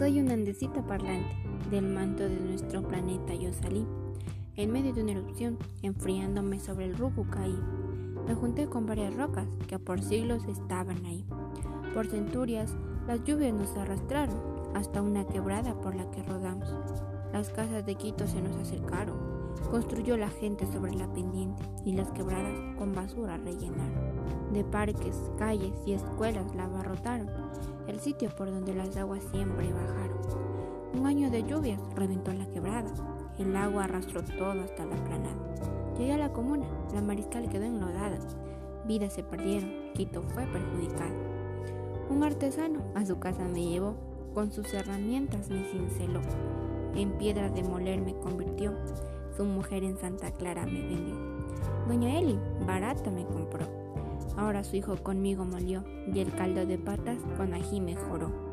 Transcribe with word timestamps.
Soy 0.00 0.18
una 0.18 0.32
andesita 0.32 0.82
parlante. 0.82 1.36
Del 1.70 1.86
manto 1.86 2.22
de 2.22 2.40
nuestro 2.40 2.80
planeta 2.80 3.34
yo 3.34 3.52
salí. 3.52 3.86
En 4.56 4.72
medio 4.72 4.94
de 4.94 5.02
una 5.02 5.12
erupción, 5.12 5.58
enfriándome 5.82 6.58
sobre 6.58 6.86
el 6.86 6.96
rubo 6.96 7.26
caí. 7.28 7.58
Me 8.26 8.34
junté 8.34 8.66
con 8.66 8.86
varias 8.86 9.14
rocas 9.14 9.46
que 9.68 9.78
por 9.78 10.00
siglos 10.00 10.46
estaban 10.46 11.04
ahí. 11.04 11.26
Por 11.92 12.06
centurias, 12.06 12.74
las 13.06 13.22
lluvias 13.24 13.52
nos 13.52 13.76
arrastraron 13.76 14.40
hasta 14.74 15.02
una 15.02 15.26
quebrada 15.26 15.78
por 15.82 15.94
la 15.94 16.10
que 16.10 16.22
rodamos. 16.22 16.74
Las 17.34 17.50
casas 17.50 17.84
de 17.84 17.94
Quito 17.96 18.26
se 18.26 18.40
nos 18.40 18.56
acercaron. 18.56 19.18
Construyó 19.70 20.16
la 20.16 20.30
gente 20.30 20.66
sobre 20.72 20.94
la 20.94 21.12
pendiente 21.12 21.62
y 21.84 21.92
las 21.92 22.10
quebradas 22.12 22.56
con 22.78 22.94
basura 22.94 23.36
rellenaron. 23.36 24.54
De 24.54 24.64
parques, 24.64 25.30
calles 25.36 25.74
y 25.84 25.92
escuelas 25.92 26.54
la 26.54 26.64
abarrotaron, 26.64 27.28
el 27.90 28.00
sitio 28.00 28.30
por 28.30 28.50
donde 28.50 28.74
las 28.74 28.96
aguas 28.96 29.22
siempre 29.30 29.72
bajaron. 29.72 30.18
Un 30.98 31.06
año 31.06 31.30
de 31.30 31.42
lluvias 31.42 31.80
reventó 31.94 32.32
la 32.32 32.46
quebrada, 32.46 32.90
el 33.38 33.54
agua 33.56 33.84
arrastró 33.84 34.22
todo 34.22 34.62
hasta 34.62 34.86
la 34.86 34.96
planada. 35.04 35.94
Llegué 35.98 36.14
a 36.14 36.18
la 36.18 36.32
comuna, 36.32 36.66
la 36.94 37.02
mariscal 37.02 37.48
quedó 37.48 37.64
enlodada, 37.64 38.18
vidas 38.86 39.12
se 39.12 39.22
perdieron, 39.22 39.92
Quito 39.94 40.22
fue 40.22 40.46
perjudicado. 40.46 41.14
Un 42.08 42.24
artesano 42.24 42.80
a 42.94 43.04
su 43.04 43.18
casa 43.18 43.44
me 43.44 43.68
llevó, 43.68 43.94
con 44.34 44.50
sus 44.50 44.72
herramientas 44.72 45.50
me 45.50 45.64
cinceló 45.64 46.20
en 46.94 47.12
piedra 47.12 47.48
de 47.48 47.62
moler 47.62 48.00
me 48.00 48.14
convirtió, 48.14 48.74
su 49.36 49.44
mujer 49.44 49.84
en 49.84 49.96
Santa 49.96 50.32
Clara 50.32 50.66
me 50.66 50.82
vendió. 50.82 51.14
Doña 51.86 52.18
Eli, 52.18 52.38
barata 52.66 53.10
me 53.10 53.24
compró, 53.24 53.66
ahora 54.36 54.64
su 54.64 54.76
hijo 54.76 54.96
conmigo 54.96 55.44
molió, 55.44 55.84
y 56.12 56.20
el 56.20 56.32
caldo 56.34 56.66
de 56.66 56.78
patas 56.78 57.18
con 57.36 57.54
ají 57.54 57.80
mejoró. 57.80 58.50